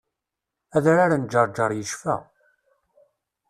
Adrar 0.75 1.11
n 1.17 1.23
Ǧerğer 1.33 1.71
yecfa. 1.75 2.15